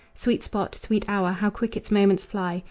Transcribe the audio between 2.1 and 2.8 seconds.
fly!